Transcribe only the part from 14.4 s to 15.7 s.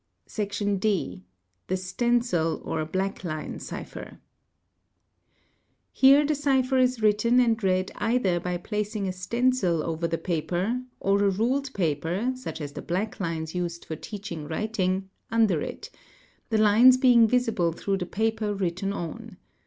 writing, under